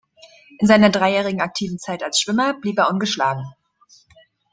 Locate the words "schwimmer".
2.19-2.55